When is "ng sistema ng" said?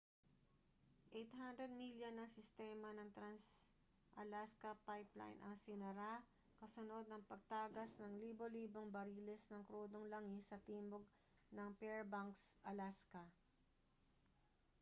2.13-3.09